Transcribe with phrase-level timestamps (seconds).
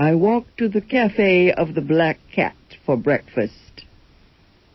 [0.00, 2.56] I walked to the cafe of the Black Cat
[2.86, 3.84] for breakfast.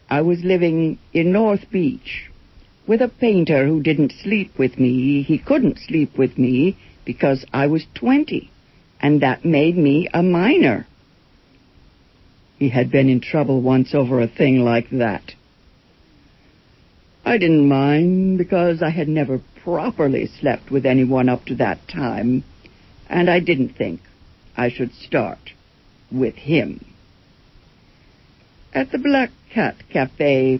[0.07, 2.29] I was living in North Beach
[2.85, 5.23] with a painter who didn't sleep with me.
[5.23, 8.51] He couldn't sleep with me because I was 20,
[9.01, 10.85] and that made me a minor.
[12.59, 15.33] He had been in trouble once over a thing like that.
[17.25, 22.43] I didn't mind because I had never properly slept with anyone up to that time,
[23.09, 24.01] and I didn't think
[24.57, 25.53] I should start
[26.11, 26.85] with him.
[28.73, 30.59] At the Black Cat Cafe,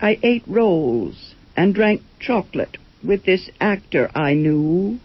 [0.00, 5.00] I ate rolls and drank chocolate with this actor I knew.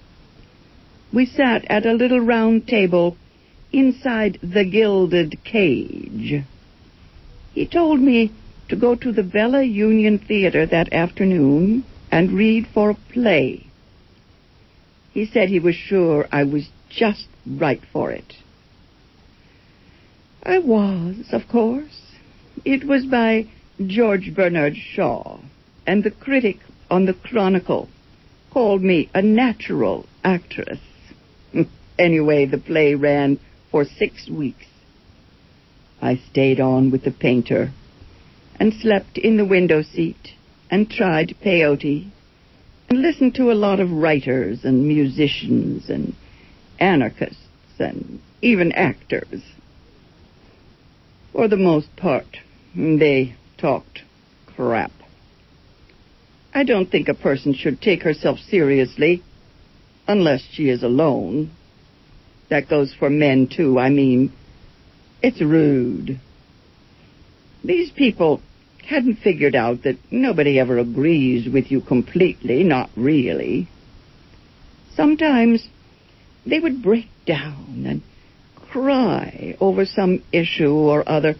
[1.12, 3.17] We sat at a little round table
[3.71, 6.43] inside the Gilded Cage.
[7.54, 8.31] He told me
[8.70, 13.65] to go to the Bella Union Theater that afternoon and read for a play.
[15.13, 18.34] He said he was sure I was just right for it.
[20.41, 22.02] I was, of course.
[22.65, 23.48] It was by
[23.85, 25.40] George Bernard Shaw,
[25.85, 26.57] and the critic
[26.90, 27.90] on the Chronicle
[28.52, 30.79] called me a natural actress.
[31.99, 33.40] anyway, the play ran
[33.71, 34.65] for six weeks.
[36.02, 37.71] I stayed on with the painter
[38.59, 40.34] and slept in the window seat
[40.70, 42.12] and tried peyote
[42.94, 46.13] and listened to a lot of writers and musicians and
[46.80, 47.40] anarchists
[47.80, 49.41] and even actors.
[51.32, 52.38] For the most part,
[52.76, 54.04] they talked
[54.46, 54.91] crap.
[56.54, 59.24] I don't think a person should take herself seriously
[60.08, 61.49] unless she is alone.
[62.52, 63.80] That goes for men, too.
[63.80, 64.31] I mean,
[65.24, 66.19] it's rude.
[67.64, 68.40] These people
[68.88, 73.67] hadn't figured out that nobody ever agrees with you completely, not really.
[74.95, 75.67] Sometimes
[76.45, 78.01] they would break down and
[78.56, 81.35] cry over some issue or other.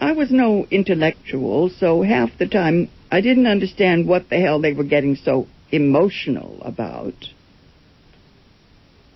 [0.00, 4.72] I was no intellectual, so half the time I didn't understand what the hell they
[4.72, 7.14] were getting so emotional about.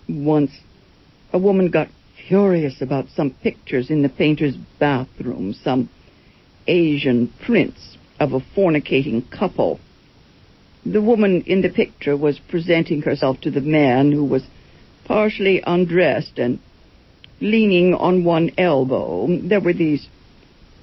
[0.07, 0.51] Once,
[1.31, 1.89] a woman got
[2.27, 5.89] furious about some pictures in the painter's bathroom, some
[6.69, 9.79] Asian prints of a fornicating couple.
[10.85, 14.43] The woman in the picture was presenting herself to the man who was
[15.05, 16.59] partially undressed and
[17.41, 19.27] leaning on one elbow.
[19.41, 20.07] There were these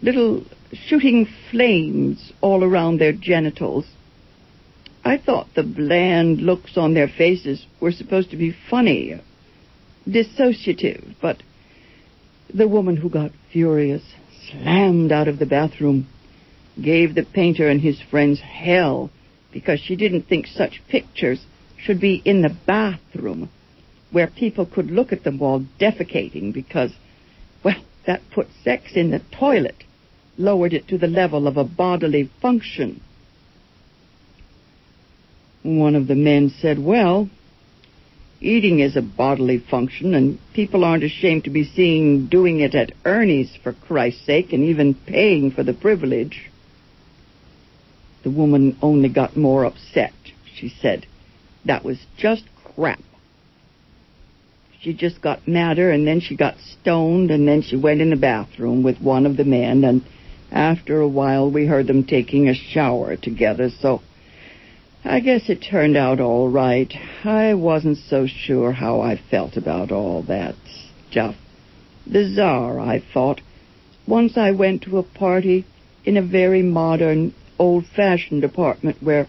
[0.03, 3.87] little shooting flames all around their genitals.
[5.05, 9.21] I thought the bland looks on their faces were supposed to be funny,
[10.09, 11.43] dissociative, but
[12.53, 14.03] the woman who got furious
[14.51, 16.07] slammed out of the bathroom,
[16.83, 19.11] gave the painter and his friends hell
[19.53, 21.45] because she didn't think such pictures
[21.79, 23.49] should be in the bathroom
[24.11, 26.93] where people could look at them while defecating because,
[27.65, 29.85] well, that put sex in the toilet,
[30.39, 33.01] lowered it to the level of a bodily function.
[35.63, 37.29] One of the men said, well,
[38.47, 42.93] Eating is a bodily function, and people aren't ashamed to be seen doing it at
[43.05, 46.49] Ernie's, for Christ's sake, and even paying for the privilege.
[48.23, 50.13] The woman only got more upset.
[50.55, 51.07] She said,
[51.65, 53.01] that was just crap.
[54.81, 58.17] She just got madder, and then she got stoned, and then she went in the
[58.17, 60.05] bathroom with one of the men, and
[60.53, 64.03] after a while we heard them taking a shower together, so
[65.09, 66.93] I guess it turned out all right.
[67.25, 70.57] I wasn't so sure how I felt about all that
[71.09, 71.37] stuff.
[72.11, 73.41] Bizarre, I thought.
[74.09, 75.65] Once I went to a party
[76.05, 79.29] in a very modern, old-fashioned apartment where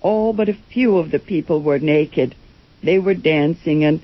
[0.00, 2.36] all but a few of the people were naked.
[2.84, 4.00] They were dancing and,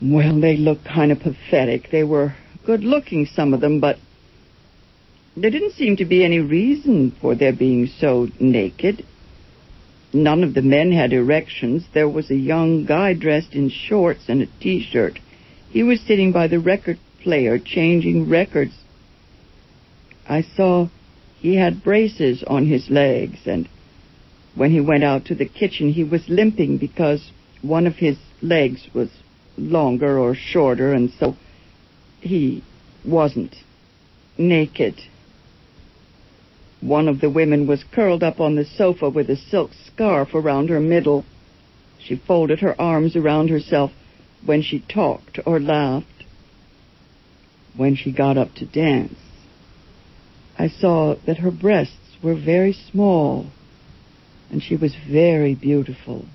[0.00, 1.90] well, they looked kind of pathetic.
[1.90, 3.98] They were good-looking, some of them, but
[5.36, 9.04] there didn't seem to be any reason for their being so naked.
[10.14, 11.86] None of the men had erections.
[11.92, 15.18] There was a young guy dressed in shorts and a t-shirt.
[15.70, 18.74] He was sitting by the record player changing records.
[20.28, 20.88] I saw
[21.40, 23.68] he had braces on his legs and
[24.54, 28.86] when he went out to the kitchen he was limping because one of his legs
[28.94, 29.10] was
[29.58, 31.36] longer or shorter and so
[32.20, 32.62] he
[33.04, 33.56] wasn't
[34.38, 34.94] naked.
[36.84, 40.68] One of the women was curled up on the sofa with a silk scarf around
[40.68, 41.24] her middle.
[41.98, 43.90] She folded her arms around herself
[44.44, 46.26] when she talked or laughed.
[47.74, 49.18] When she got up to dance,
[50.58, 53.46] I saw that her breasts were very small
[54.50, 56.26] and she was very beautiful.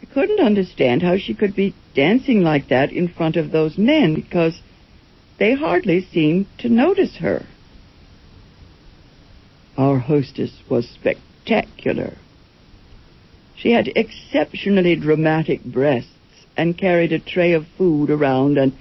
[0.00, 4.14] I couldn't understand how she could be dancing like that in front of those men
[4.14, 4.62] because
[5.38, 7.44] they hardly seemed to notice her.
[9.80, 12.18] Our hostess was spectacular.
[13.56, 16.10] She had exceptionally dramatic breasts
[16.54, 18.76] and carried a tray of food around and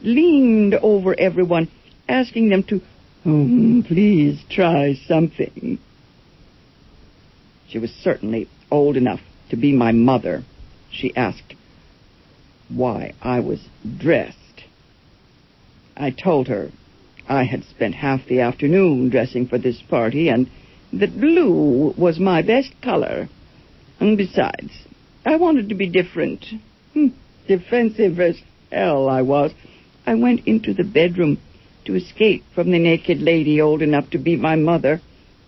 [0.00, 1.68] leaned over everyone,
[2.08, 2.80] asking them to,
[3.26, 5.78] oh, please try something.
[7.68, 10.44] She was certainly old enough to be my mother.
[10.90, 11.56] She asked
[12.70, 13.60] why I was
[13.98, 14.64] dressed.
[15.94, 16.70] I told her
[17.28, 20.48] I had spent half the afternoon dressing for this party and
[20.92, 23.28] that blue was my best color.
[24.00, 24.72] And besides,
[25.24, 26.44] I wanted to be different.
[26.94, 27.08] Hmm,
[27.46, 28.40] defensive as
[28.72, 29.52] hell I was.
[30.06, 31.38] I went into the bedroom
[31.84, 35.00] to escape from the naked lady old enough to be my mother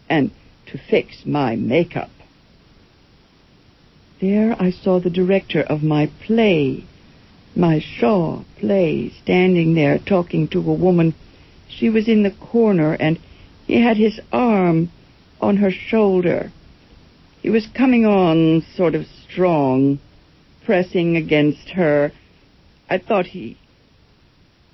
[0.09, 0.31] and
[0.67, 2.11] to fix my makeup.
[4.21, 6.85] There I saw the director of my play,
[7.57, 11.15] my Shaw play, standing there talking to a woman.
[11.71, 13.19] She was in the corner and
[13.67, 14.91] he had his arm
[15.41, 16.53] on her shoulder.
[17.43, 19.99] He was coming on sort of strong,
[20.65, 22.13] pressing against her.
[22.89, 23.57] I thought he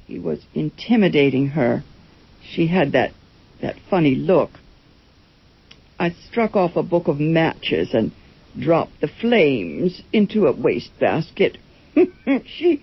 [0.07, 1.85] he was intimidating her.
[2.43, 3.13] She had that
[3.61, 4.51] that funny look.
[5.99, 8.13] I struck off a book of matches and
[8.59, 11.59] dropped the flames into a wastebasket.
[12.45, 12.83] she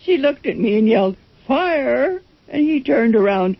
[0.00, 1.16] she looked at me and yelled,
[1.46, 2.22] "Fire!"
[2.52, 3.56] And he turned around.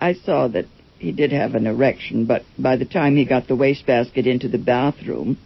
[0.00, 0.66] I saw that
[0.98, 4.58] he did have an erection, but by the time he got the wastebasket into the
[4.58, 5.38] bathroom,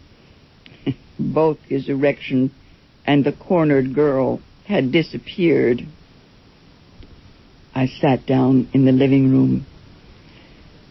[1.19, 2.51] both his erection
[3.05, 5.81] and the cornered girl had disappeared.
[7.73, 9.65] I sat down in the living room,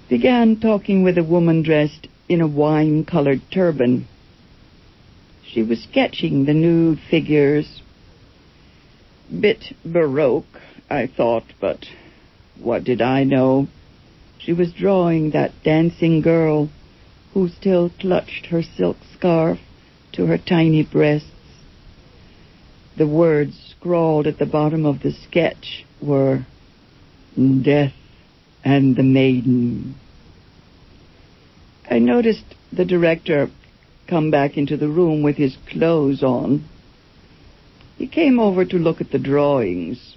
[0.08, 4.08] began talking with a woman dressed in a wine-colored turban.
[5.44, 7.82] She was sketching the nude figures.
[9.40, 11.86] Bit baroque, I thought, but
[12.58, 13.68] what did I know?
[14.38, 16.68] She was drawing that dancing girl
[17.32, 19.60] who still clutched her silk scarf
[20.12, 21.28] to her tiny breasts.
[22.96, 26.44] The words scrawled at the bottom of the sketch were
[27.36, 27.94] Death
[28.64, 29.94] and the Maiden.
[31.88, 33.48] I noticed the director
[34.08, 36.64] come back into the room with his clothes on.
[37.96, 40.16] He came over to look at the drawings.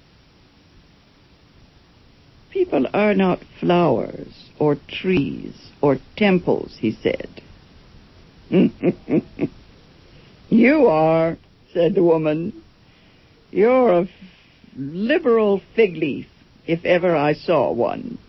[2.54, 7.42] People are not flowers or trees or temples, he said.
[10.50, 11.36] you are,
[11.74, 12.54] said the woman.
[13.50, 14.08] You're a
[14.78, 16.28] liberal fig leaf
[16.68, 18.20] if ever I saw one.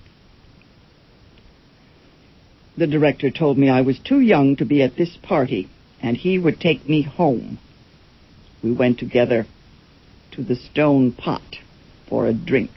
[2.79, 5.69] The director told me I was too young to be at this party,
[6.01, 7.59] and he would take me home.
[8.63, 9.45] We went together
[10.31, 11.59] to the Stone Pot
[12.09, 12.71] for a drink.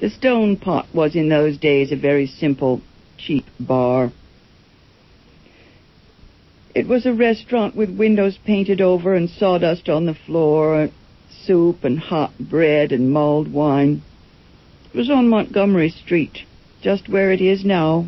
[0.00, 2.80] The Stone Pot was in those days a very simple,
[3.18, 4.10] cheap bar.
[6.74, 10.88] It was a restaurant with windows painted over and sawdust on the floor,
[11.28, 14.00] soup and hot bread and mulled wine.
[14.86, 16.44] It was on Montgomery Street,
[16.80, 18.06] just where it is now.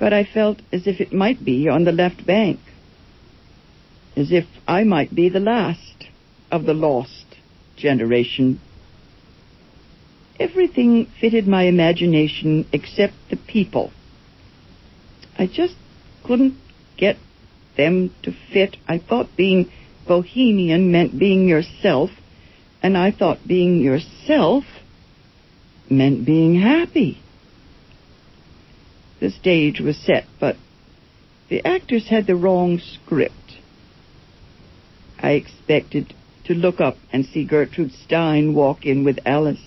[0.00, 2.58] But I felt as if it might be on the left bank.
[4.16, 6.06] As if I might be the last
[6.50, 7.36] of the lost
[7.76, 8.58] generation.
[10.40, 13.92] Everything fitted my imagination except the people.
[15.38, 15.74] I just
[16.24, 16.56] couldn't
[16.96, 17.16] get
[17.76, 18.76] them to fit.
[18.86, 19.70] I thought being
[20.06, 22.10] bohemian meant being yourself,
[22.82, 24.64] and I thought being yourself
[25.88, 27.18] meant being happy.
[29.20, 30.56] The stage was set, but
[31.48, 33.34] the actors had the wrong script.
[35.18, 39.60] I expected to look up and see Gertrude Stein walk in with Alice.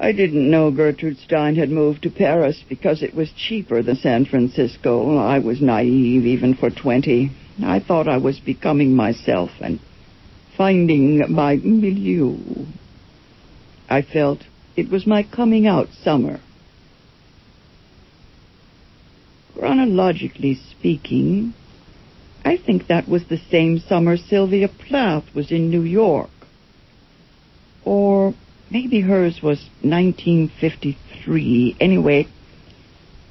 [0.00, 4.26] I didn't know Gertrude Stein had moved to Paris because it was cheaper than San
[4.26, 5.16] Francisco.
[5.16, 7.32] I was naive even for 20.
[7.64, 9.80] I thought I was becoming myself and
[10.56, 12.36] finding my milieu.
[13.88, 14.44] I felt
[14.76, 16.40] it was my coming out summer.
[19.58, 21.54] Chronologically speaking,
[22.44, 26.30] I think that was the same summer Sylvia Plath was in New York.
[27.84, 28.34] Or
[28.70, 31.76] maybe hers was 1953.
[31.80, 32.26] Anyway,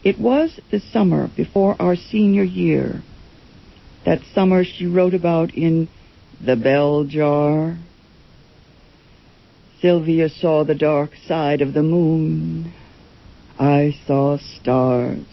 [0.04, 3.02] it was the summer before our senior year
[4.06, 5.90] that summer she wrote about in
[6.40, 7.78] The Bell Jar.
[9.82, 12.74] Sylvia saw the dark side of the moon.
[13.60, 15.26] I saw stars.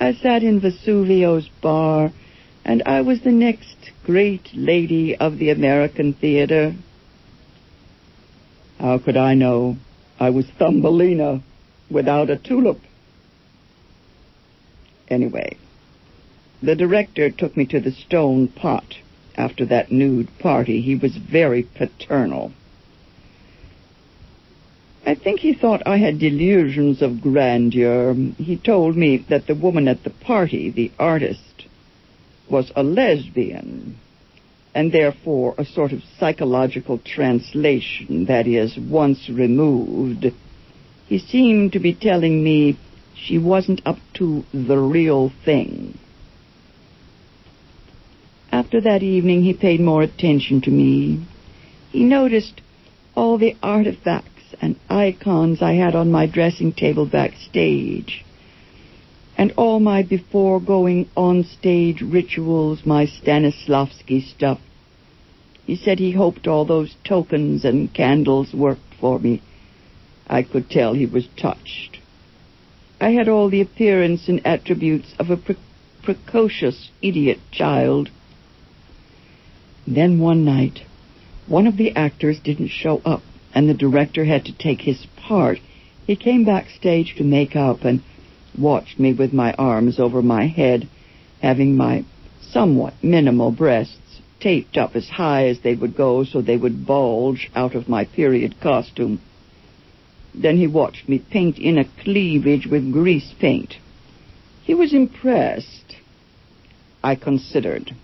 [0.00, 2.12] I sat in Vesuvio's bar,
[2.64, 6.74] and I was the next great lady of the American theater.
[8.78, 9.76] How could I know?
[10.20, 11.42] I was Thumbelina
[11.90, 12.80] without a tulip.
[15.08, 15.56] Anyway,
[16.62, 18.96] the director took me to the stone pot
[19.36, 20.80] after that nude party.
[20.80, 22.52] He was very paternal.
[25.06, 28.14] I think he thought I had delusions of grandeur.
[28.36, 31.64] He told me that the woman at the party, the artist,
[32.50, 33.96] was a lesbian,
[34.74, 40.26] and therefore a sort of psychological translation, that is, once removed.
[41.06, 42.78] He seemed to be telling me
[43.14, 45.98] she wasn't up to the real thing.
[48.52, 51.26] After that evening, he paid more attention to me.
[51.90, 52.60] He noticed
[53.14, 58.24] all the artifacts and icons I had on my dressing table backstage,
[59.38, 64.58] and all my before going on stage rituals, my Stanislavski stuff.
[65.64, 69.40] He said he hoped all those tokens and candles worked for me.
[70.26, 71.98] I could tell he was touched.
[73.00, 75.56] I had all the appearance and attributes of a pre-
[76.02, 78.10] precocious idiot child.
[79.86, 80.80] Then one night,
[81.46, 83.22] one of the actors didn't show up
[83.54, 85.58] and the director had to take his part.
[86.06, 88.02] He came backstage to make up and
[88.58, 90.88] watched me with my arms over my head,
[91.40, 92.04] having my
[92.40, 97.50] somewhat minimal breasts taped up as high as they would go so they would bulge
[97.54, 99.20] out of my period costume.
[100.34, 103.74] Then he watched me paint in a cleavage with grease paint.
[104.62, 105.96] He was impressed.
[107.02, 107.94] I considered.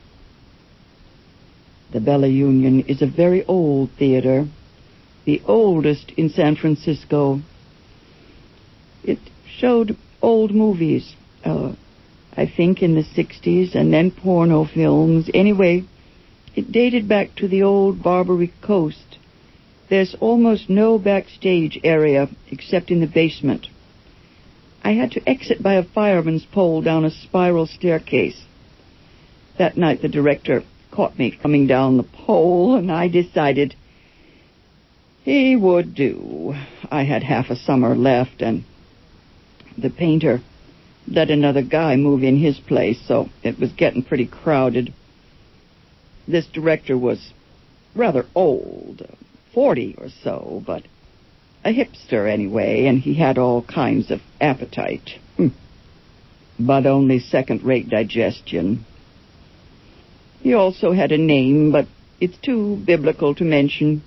[1.93, 4.47] The Bella Union is a very old theater
[5.25, 7.41] the oldest in San Francisco.
[9.03, 9.19] It
[9.59, 11.15] showed old movies,
[11.45, 11.73] uh,
[12.37, 15.31] I think in the 60s, and then porno films.
[15.35, 15.85] Anyway,
[16.57, 19.19] it dated back to the old Barbary Coast.
[19.91, 23.67] There's almost no backstage area except in the basement.
[24.83, 28.41] I had to exit by a fireman's pole down a spiral staircase.
[29.59, 33.75] That night the director caught me coming down the pole, and I decided
[35.23, 36.55] he would do.
[36.91, 38.65] I had half a summer left, and
[39.77, 40.41] the painter
[41.07, 44.93] let another guy move in his place, so it was getting pretty crowded.
[46.27, 47.33] This director was
[47.95, 49.03] rather old,
[49.53, 50.85] 40 or so, but
[51.65, 55.11] a hipster anyway, and he had all kinds of appetite.
[55.37, 55.49] Hmm.
[56.59, 58.85] But only second-rate digestion.
[60.41, 61.87] He also had a name, but
[62.21, 64.03] it's too biblical to mention.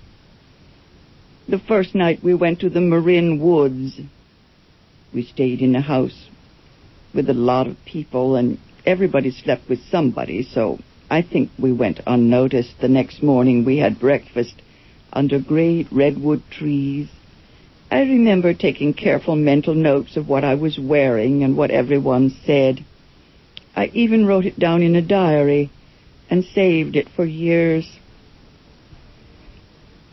[1.47, 3.99] The first night we went to the Marin Woods.
[5.13, 6.29] We stayed in a house
[7.13, 12.01] with a lot of people, and everybody slept with somebody, so I think we went
[12.05, 12.79] unnoticed.
[12.79, 14.61] The next morning we had breakfast
[15.13, 17.07] under great redwood trees.
[17.89, 22.83] I remember taking careful mental notes of what I was wearing and what everyone said.
[23.75, 25.69] I even wrote it down in a diary
[26.29, 27.87] and saved it for years.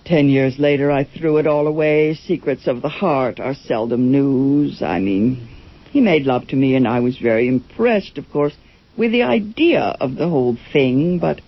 [0.04, 2.12] Ten years later, I threw it all away.
[2.12, 4.82] Secrets of the heart are seldom news.
[4.82, 5.48] I mean,
[5.92, 8.54] he made love to me, and I was very impressed, of course,
[8.98, 11.40] with the idea of the whole thing, but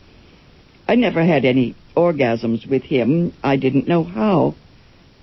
[0.88, 3.34] I never had any orgasms with him.
[3.42, 4.54] I didn't know how.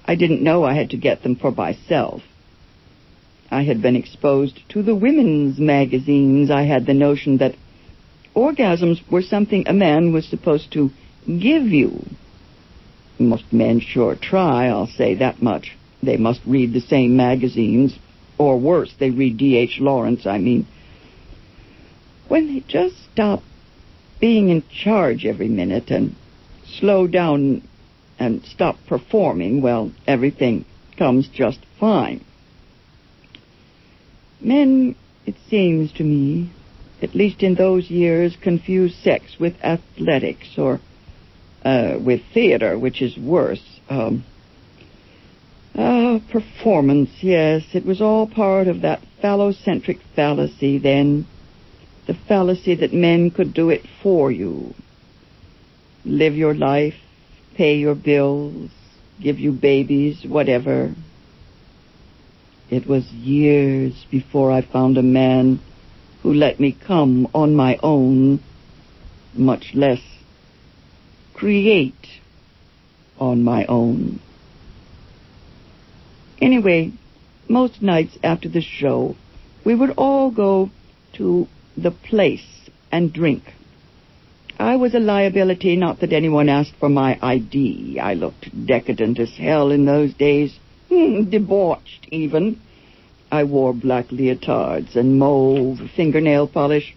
[0.06, 2.22] I didn't know I had to get them for myself.
[3.50, 6.52] I had been exposed to the women's magazines.
[6.52, 7.56] I had the notion that
[8.36, 10.92] orgasms were something a man was supposed to
[11.26, 12.04] give you.
[13.30, 15.76] Most men sure try, I'll say that much.
[16.02, 17.98] They must read the same magazines,
[18.38, 19.80] or worse, they read D.H.
[19.80, 20.68] Lawrence, I mean.
[22.28, 23.42] When they just stop
[24.20, 26.16] being in charge every minute and
[26.80, 27.68] slow down
[28.20, 30.66] and stop performing, well, everything
[30.98, 32.24] comes just fine.
[34.40, 36.52] Men, it seems to me,
[37.02, 40.80] at least in those years, confuse sex with athletics or
[41.64, 43.64] uh, with theater, which is worse.
[43.90, 44.24] Um,
[45.76, 47.64] uh, performance, yes.
[47.74, 51.26] It was all part of that phallocentric fallacy then.
[52.06, 54.74] The fallacy that men could do it for you.
[56.06, 56.96] Live your life,
[57.56, 58.70] pay your bills,
[59.22, 60.94] give you babies, whatever.
[62.70, 65.60] It was years before I found a man
[66.22, 68.42] who let me come on my own,
[69.34, 70.02] much less
[71.44, 72.08] create
[73.20, 74.18] on my own.
[76.42, 76.90] Anyway,
[77.50, 79.14] most nights after the show,
[79.66, 80.70] we would all go
[81.12, 81.46] to
[81.76, 83.44] the place and drink.
[84.58, 88.00] I was a liability, not that anyone asked for my ID.
[88.00, 90.58] I looked decadent as hell in those days,
[90.88, 92.62] hmm, debauched even.
[93.30, 96.96] I wore black leotards and mauve fingernail polish.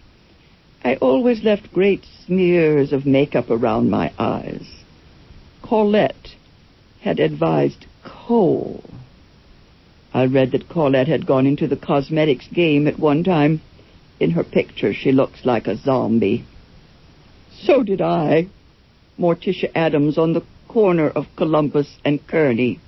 [0.83, 4.67] I always left great smears of makeup around my eyes.
[5.61, 6.35] Colette
[7.01, 8.83] had advised kohl.
[10.13, 13.61] I read that Colette had gone into the cosmetics game at one time.
[14.19, 16.45] In her picture, she looks like a zombie.
[17.51, 18.47] So did I.
[19.17, 22.79] Morticia Addams on the corner of Columbus and Kearny.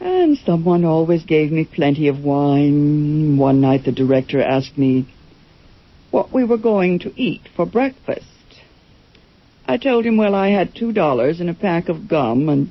[0.00, 3.36] And someone always gave me plenty of wine.
[3.36, 5.06] One night the director asked me
[6.10, 8.24] what we were going to eat for breakfast.
[9.66, 12.70] I told him, well, I had two dollars and a pack of gum, and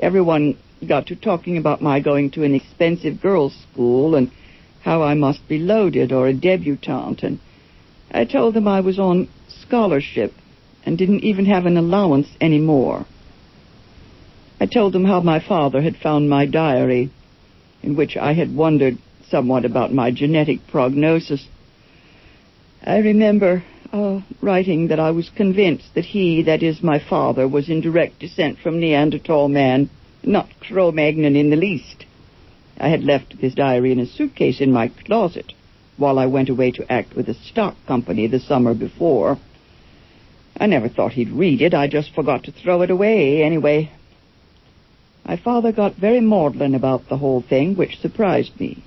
[0.00, 4.30] everyone got to talking about my going to an expensive girls' school and
[4.82, 7.38] how I must be loaded or a debutante, and
[8.10, 10.34] I told them I was on scholarship
[10.84, 13.06] and didn't even have an allowance anymore.
[14.60, 17.10] I told them how my father had found my diary,
[17.82, 18.98] in which I had wondered
[19.28, 21.48] somewhat about my genetic prognosis.
[22.86, 23.64] I remember
[23.94, 28.18] uh, writing that I was convinced that he, that is my father, was in direct
[28.18, 29.88] descent from Neanderthal man,
[30.22, 32.04] not Cro-Magnon in the least.
[32.78, 35.54] I had left this diary in a suitcase in my closet
[35.96, 39.38] while I went away to act with a stock company the summer before.
[40.54, 41.72] I never thought he'd read it.
[41.72, 43.92] I just forgot to throw it away anyway.
[45.24, 48.82] My father got very maudlin about the whole thing, which surprised me.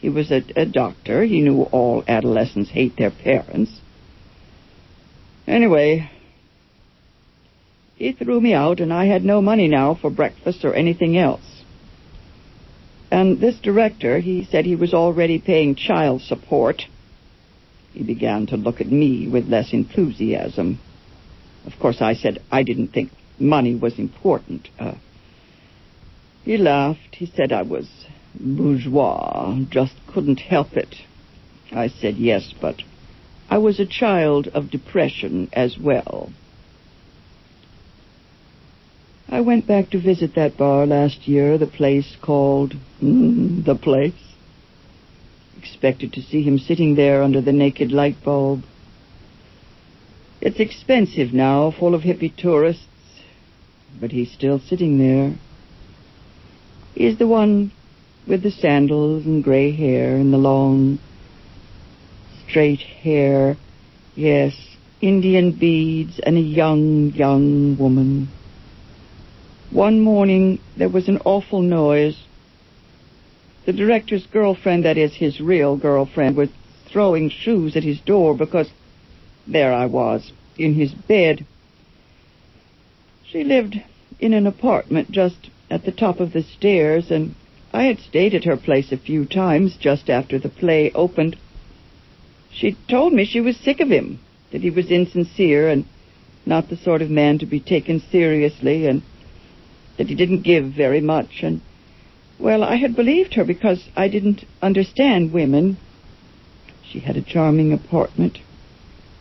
[0.00, 1.24] He was a, a doctor.
[1.24, 3.80] He knew all adolescents hate their parents.
[5.46, 6.10] Anyway,
[7.96, 11.62] he threw me out, and I had no money now for breakfast or anything else.
[13.10, 16.82] And this director, he said he was already paying child support.
[17.92, 20.78] He began to look at me with less enthusiasm.
[21.64, 24.68] Of course, I said I didn't think money was important.
[24.78, 24.94] Uh,
[26.44, 27.14] he laughed.
[27.14, 27.88] He said I was
[28.40, 30.94] bourgeois, just couldn't help it.
[31.72, 32.82] I said yes, but
[33.48, 36.30] I was a child of depression as well.
[39.28, 44.14] I went back to visit that bar last year, the place called mm, The Place.
[45.58, 48.62] Expected to see him sitting there under the naked light bulb.
[50.40, 52.86] It's expensive now, full of hippie tourists,
[54.00, 55.34] but he's still sitting there.
[56.94, 57.72] He's the one
[58.26, 60.98] with the sandals and gray hair and the long,
[62.48, 63.56] straight hair.
[64.14, 64.54] Yes,
[65.00, 68.28] Indian beads and a young, young woman.
[69.70, 72.16] One morning there was an awful noise.
[73.66, 76.48] The director's girlfriend, that is his real girlfriend, was
[76.90, 78.70] throwing shoes at his door because
[79.46, 81.44] there I was, in his bed.
[83.24, 83.76] She lived
[84.18, 87.34] in an apartment just at the top of the stairs, and
[87.76, 91.36] I had stayed at her place a few times just after the play opened.
[92.50, 94.18] She told me she was sick of him,
[94.50, 95.84] that he was insincere and
[96.46, 99.02] not the sort of man to be taken seriously, and
[99.98, 101.42] that he didn't give very much.
[101.42, 101.60] And,
[102.38, 105.76] well, I had believed her because I didn't understand women.
[106.82, 108.38] She had a charming apartment.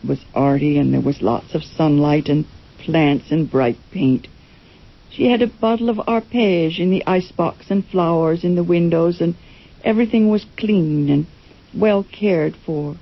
[0.02, 2.46] It was arty, and there was lots of sunlight and
[2.78, 4.30] plants and bright paint.
[5.15, 9.36] She had a bottle of arpege in the icebox and flowers in the windows, and
[9.82, 11.25] everything was clean and
[11.73, 12.97] well cared for.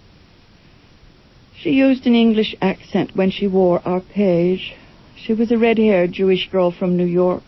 [1.56, 4.74] She used an English accent when she wore arpege.
[5.16, 7.46] She was a red-haired Jewish girl from New York.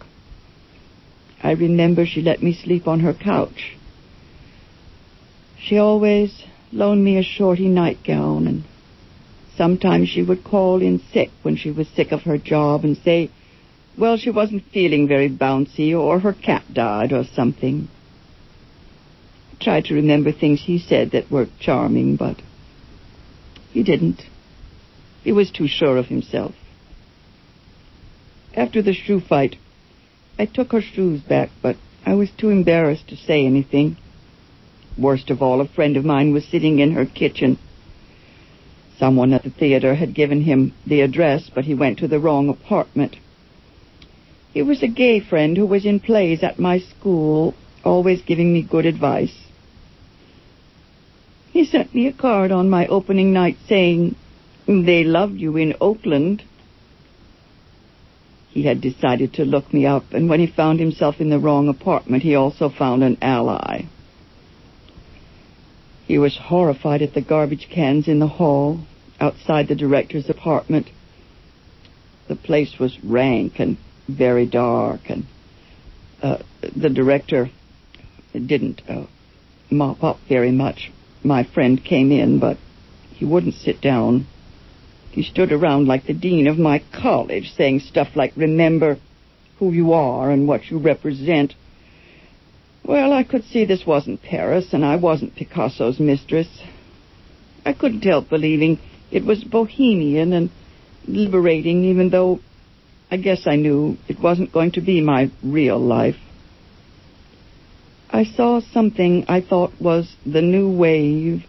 [1.43, 3.77] I remember she let me sleep on her couch.
[5.59, 8.63] She always loaned me a shorty nightgown, and
[9.55, 13.29] sometimes she would call in sick when she was sick of her job and say,
[13.97, 17.87] well, she wasn't feeling very bouncy, or her cat died, or something.
[19.53, 22.41] I tried to remember things he said that were charming, but
[23.71, 24.23] he didn't.
[25.23, 26.53] He was too sure of himself.
[28.53, 29.57] After the shoe fight,
[30.37, 33.97] I took her shoes back, but I was too embarrassed to say anything.
[34.97, 37.57] Worst of all, a friend of mine was sitting in her kitchen.
[38.97, 42.47] Someone at the theater had given him the address, but he went to the wrong
[42.47, 43.17] apartment.
[44.55, 48.61] He was a gay friend who was in plays at my school, always giving me
[48.61, 49.35] good advice.
[51.51, 54.15] He sent me a card on my opening night saying,
[54.65, 56.41] they loved you in Oakland.
[58.51, 61.67] He had decided to look me up, and when he found himself in the wrong
[61.67, 63.81] apartment, he also found an ally.
[66.07, 68.79] He was horrified at the garbage cans in the hall
[69.19, 70.87] outside the director's apartment.
[72.29, 73.75] The place was rank and
[74.07, 75.25] very dark, and
[76.21, 76.37] uh,
[76.75, 77.49] the director
[78.33, 79.05] didn't uh,
[79.69, 80.91] mop up very much.
[81.23, 82.57] My friend came in, but
[83.11, 84.27] he wouldn't sit down.
[85.11, 88.97] He stood around like the dean of my college, saying stuff like, remember
[89.59, 91.53] who you are and what you represent.
[92.83, 96.47] Well, I could see this wasn't Paris, and I wasn't Picasso's mistress.
[97.65, 98.79] I couldn't help believing
[99.11, 100.51] it was bohemian and
[101.07, 102.41] liberating, even though
[103.11, 106.17] I guess I knew it wasn't going to be my real life.
[108.09, 111.43] I saw something I thought was the new wave,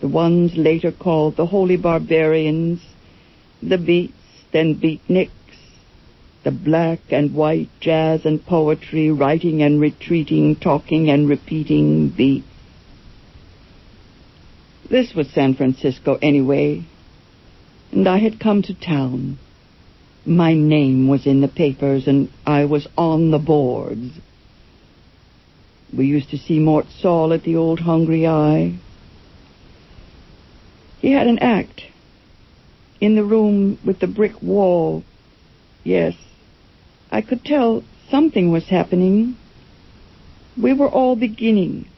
[0.00, 2.80] the ones later called the Holy Barbarians,
[3.62, 4.14] the beats,
[4.52, 5.30] then beatniks,
[6.44, 12.46] the black and white jazz and poetry, writing and retreating, talking and repeating beats.
[14.90, 16.84] This was San Francisco anyway,
[17.92, 19.38] and I had come to town.
[20.24, 24.12] My name was in the papers and I was on the boards.
[25.92, 28.74] We used to see Mort Sahl at the old Hungry i.
[31.00, 31.82] He had an act
[33.00, 35.02] in the room with the brick wall.
[35.82, 36.14] Yes,
[37.10, 39.36] I could tell something was happening.
[40.56, 41.88] We were all beginning.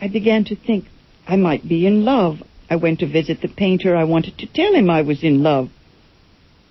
[0.00, 0.86] I began to think
[1.28, 2.42] I might be in love.
[2.70, 3.94] I went to visit the painter.
[3.94, 5.70] I wanted to tell him I was in love.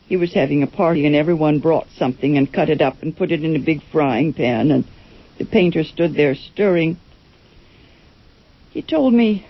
[0.08, 3.32] He was having a party and everyone brought something and cut it up and put
[3.32, 4.86] it in a big frying pan and
[5.38, 6.98] the painter stood there stirring.
[8.72, 9.46] He told me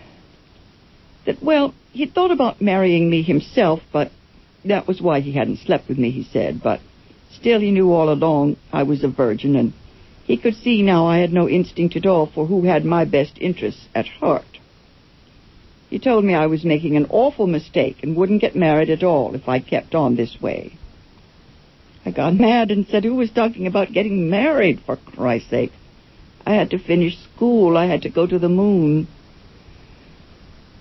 [1.25, 4.11] that, well, he'd thought about marrying me himself, but
[4.63, 6.79] that was why he hadn't slept with me, he said, but
[7.35, 9.73] Still, he knew all along I was a virgin, and
[10.23, 13.37] he could see now I had no instinct at all for who had my best
[13.39, 14.59] interests at heart.
[15.95, 19.33] He told me I was making an awful mistake and wouldn't get married at all
[19.33, 20.73] if I kept on this way.
[22.05, 25.71] I got mad and said, who was talking about getting married, for Christ's sake?
[26.45, 27.77] I had to finish school.
[27.77, 29.07] I had to go to the moon.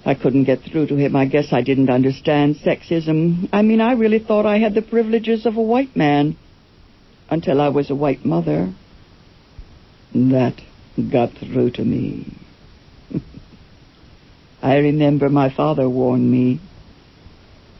[0.05, 1.14] I couldn't get through to him.
[1.14, 3.48] I guess I didn't understand sexism.
[3.53, 6.37] I mean, I really thought I had the privileges of a white man
[7.31, 8.74] until I was a white mother.
[10.12, 10.61] That
[11.12, 12.37] got through to me.
[14.64, 16.59] I remember my father warned me.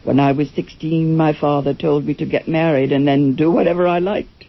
[0.03, 3.87] When I was 16, my father told me to get married and then do whatever
[3.87, 4.45] I liked.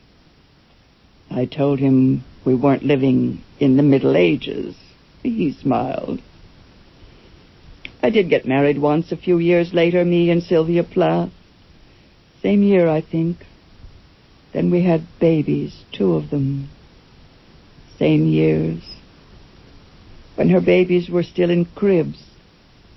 [1.30, 4.76] I told him we weren't living in the Middle Ages.
[5.22, 6.20] He smiled.
[8.02, 11.30] I did get married once a few years later, me and Sylvia Plath.
[12.42, 13.38] Same year, I think.
[14.52, 16.68] Then we had babies, two of them.
[17.98, 18.82] Same years.
[20.34, 22.25] When her babies were still in cribs,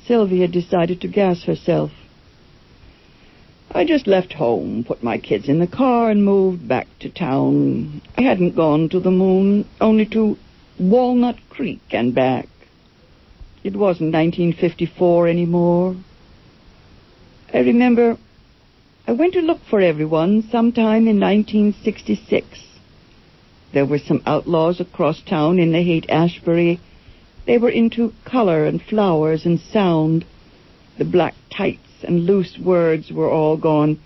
[0.10, 1.92] Sylvia decided to gas herself.
[3.70, 8.02] I just left home, put my kids in the car, and moved back to town.
[8.18, 10.36] I hadn't gone to the moon, only to
[10.80, 12.48] Walnut Creek and back.
[13.64, 15.96] It wasn't 1954 anymore.
[17.54, 18.18] I remember
[19.06, 22.48] I went to look for everyone sometime in 1966.
[23.74, 26.80] There were some outlaws across town in the Haight-Ashbury.
[27.50, 30.24] They were into color and flowers and sound.
[31.00, 34.00] The black tights and loose words were all gone.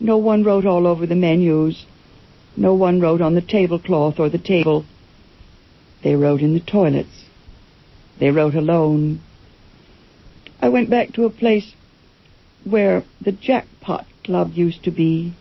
[0.00, 1.86] No one wrote all over the menus.
[2.56, 4.84] No one wrote on the tablecloth or the table.
[6.02, 7.26] They wrote in the toilets.
[8.18, 9.20] They wrote alone.
[10.60, 11.74] I went back to a place
[12.64, 15.34] where the jackpot club used to be.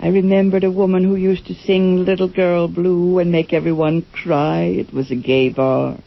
[0.00, 4.62] I remembered a woman who used to sing Little Girl Blue and make everyone cry.
[4.62, 5.98] It was a gay bar.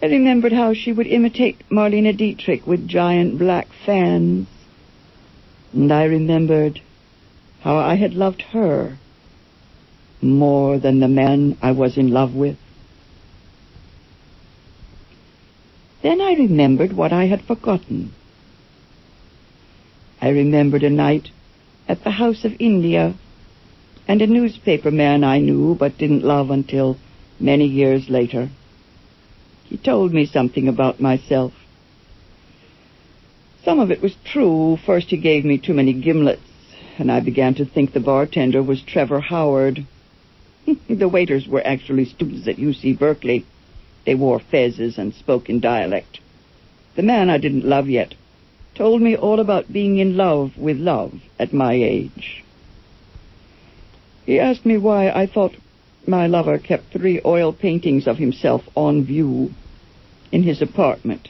[0.00, 4.46] I remembered how she would imitate Marlene Dietrich with giant black fans.
[5.72, 6.80] And I remembered
[7.62, 8.96] how I had loved her
[10.22, 12.56] more than the man I was in love with.
[16.02, 18.12] Then I remembered what I had forgotten.
[20.22, 21.30] I remembered a night
[21.88, 23.14] at the House of India
[24.06, 26.98] and a newspaper man I knew but didn't love until
[27.40, 28.50] many years later.
[29.68, 31.52] He told me something about myself.
[33.64, 34.78] Some of it was true.
[34.86, 36.40] First he gave me too many gimlets,
[36.98, 39.84] and I began to think the bartender was Trevor Howard.
[40.88, 43.44] the waiters were actually students at UC Berkeley.
[44.06, 46.20] They wore fezzes and spoke in dialect.
[46.96, 48.14] The man I didn't love yet
[48.74, 52.42] told me all about being in love with love at my age.
[54.24, 55.56] He asked me why I thought
[56.08, 59.50] my lover kept three oil paintings of himself on view
[60.32, 61.28] in his apartment.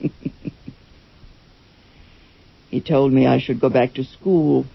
[2.70, 4.66] he told me I should go back to school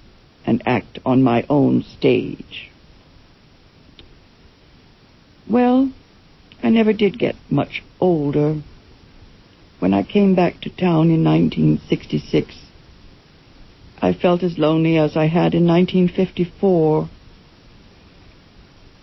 [0.46, 2.70] and act on my own stage.
[5.50, 5.91] Well,
[6.62, 8.62] I never did get much older.
[9.80, 12.65] When I came back to town in 1966,
[14.02, 17.10] I felt as lonely as I had in 1954.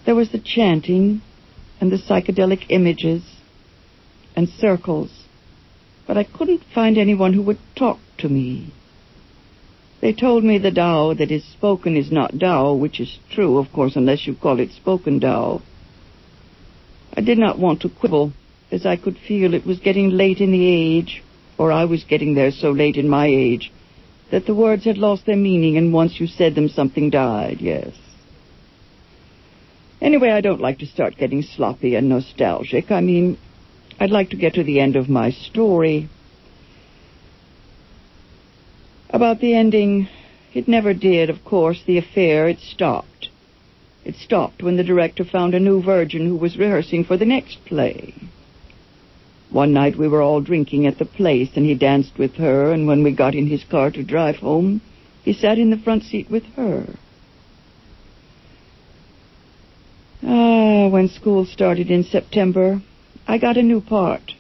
[0.05, 1.23] There was the chanting
[1.81, 3.23] and the psychedelic images
[4.37, 5.25] and circles,
[6.07, 8.73] but I couldn't find anyone who would talk to me.
[10.03, 13.73] They told me the Tao that is spoken is not Tao, which is true, of
[13.73, 15.63] course, unless you call it spoken Tao.
[17.17, 18.33] I did not want to quibble,
[18.71, 21.23] as I could feel it was getting late in the age,
[21.57, 23.73] or I was getting there so late in my age,
[24.31, 27.95] that the words had lost their meaning, and once you said them, something died, yes.
[30.05, 32.91] Anyway, I don't like to start getting sloppy and nostalgic.
[32.91, 33.39] I mean,
[33.99, 36.11] I'd like to get to the end of my story.
[39.09, 40.11] About the ending,
[40.53, 41.83] it never did, of course.
[41.87, 43.31] The affair, it stopped.
[44.05, 47.65] It stopped when the director found a new virgin who was rehearsing for the next
[47.65, 48.13] play.
[49.49, 52.87] One night we were all drinking at the place, and he danced with her, and
[52.87, 54.83] when we got in his car to drive home,
[55.23, 56.95] he sat in the front seat with her.
[60.27, 62.81] Ah, when school started in September,
[63.27, 64.33] I got a new part.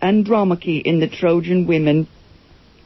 [0.00, 2.06] Andromache in the Trojan Women.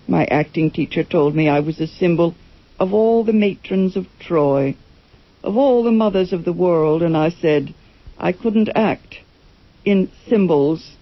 [0.07, 2.35] My acting teacher told me I was a symbol
[2.79, 4.77] of all the matrons of Troy
[5.43, 7.75] of all the mothers of the world, and I said
[8.19, 9.17] I couldn't act
[9.85, 10.97] in symbols.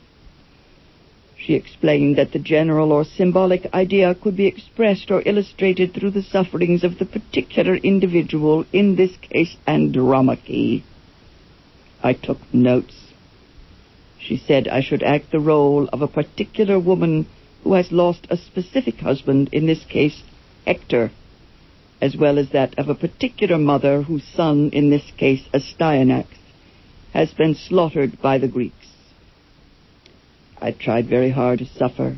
[1.46, 6.24] She explained that the general or symbolic idea could be expressed or illustrated through the
[6.24, 10.82] sufferings of the particular individual, in this case Andromache.
[12.02, 13.12] I took notes.
[14.18, 17.26] She said I should act the role of a particular woman
[17.62, 20.24] who has lost a specific husband, in this case
[20.66, 21.12] Hector
[22.00, 26.26] as well as that of a particular mother whose son, in this case Astyanax,
[27.12, 28.95] has been slaughtered by the Greeks.
[30.60, 32.16] I tried very hard to suffer.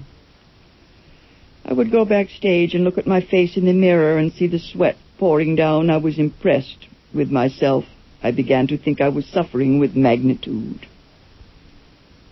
[1.64, 4.59] I would go backstage and look at my face in the mirror and see the
[4.59, 5.90] sweat pouring down.
[5.90, 7.85] I was impressed with myself.
[8.22, 10.87] I began to think I was suffering with magnitude.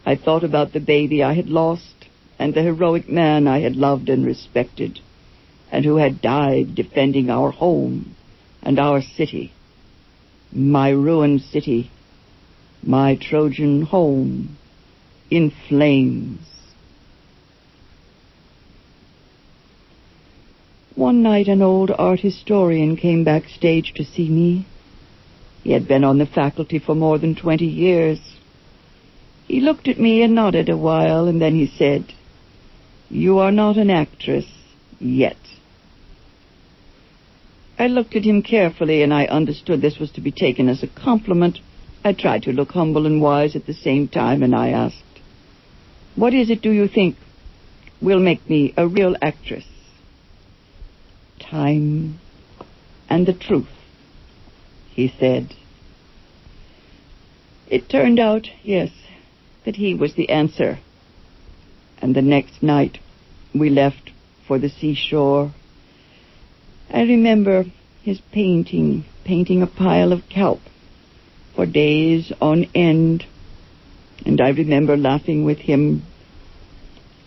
[0.04, 2.06] I thought about the baby I had lost
[2.38, 5.00] and the heroic man I had loved and respected
[5.72, 8.14] and who had died defending our home
[8.62, 9.52] and our city,
[10.52, 11.90] my ruined city,
[12.82, 14.56] my Trojan home,
[15.30, 16.40] in flames.
[20.94, 24.66] One night an old art historian came backstage to see me.
[25.62, 28.18] He had been on the faculty for more than twenty years.
[29.46, 32.12] He looked at me and nodded a while, and then he said,
[33.10, 34.46] You are not an actress
[34.98, 35.36] yet.
[37.78, 40.88] I looked at him carefully, and I understood this was to be taken as a
[40.88, 41.58] compliment.
[42.04, 45.02] I tried to look humble and wise at the same time, and I asked,
[46.16, 47.16] What is it, do you think,
[48.00, 49.64] will make me a real actress?
[51.38, 52.18] Time
[53.08, 53.68] and the truth,
[54.90, 55.54] he said.
[57.68, 58.90] It turned out, yes,
[59.64, 60.78] that he was the answer.
[61.98, 62.98] And the next night
[63.54, 64.10] we left
[64.46, 65.52] for the seashore
[66.90, 67.64] I remember
[68.02, 70.60] his painting, painting a pile of kelp
[71.54, 73.26] for days on end.
[74.26, 76.02] And I remember laughing with him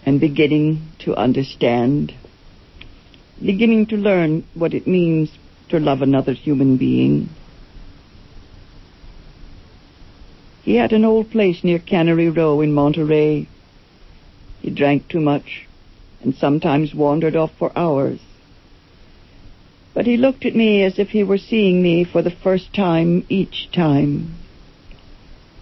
[0.06, 2.14] and beginning to understand,
[3.44, 5.32] beginning to learn what it means
[5.70, 7.30] to love another human being.
[10.62, 13.48] He had an old place near Cannery Row in Monterey.
[14.62, 15.68] He drank too much
[16.22, 18.20] and sometimes wandered off for hours
[20.00, 23.26] but he looked at me as if he were seeing me for the first time
[23.28, 24.34] each time.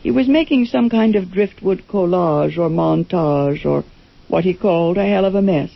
[0.04, 3.84] He was making some kind of driftwood collage or montage or
[4.28, 5.72] what he called a hell of a mess.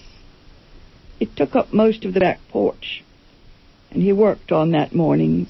[1.19, 3.03] It took up most of the back porch,
[3.91, 5.49] and he worked on that mornings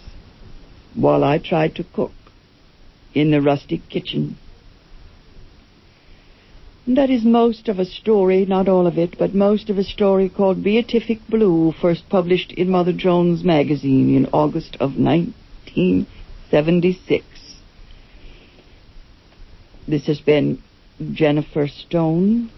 [0.93, 2.11] while I tried to cook
[3.13, 4.37] in the rustic kitchen.
[6.87, 10.29] That is most of a story, not all of it, but most of a story
[10.29, 17.23] called Beatific Blue, first published in Mother Jones magazine in August of 1976.
[19.87, 20.61] This has been
[21.13, 22.49] Jennifer Stone.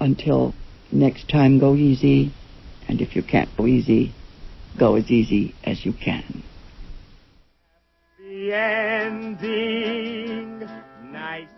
[0.00, 0.54] Until
[0.92, 2.32] next time, go easy.
[2.88, 4.14] And if you can't go easy,
[4.78, 6.42] go as easy as you can.
[9.38, 10.68] ending.
[11.12, 11.48] Nice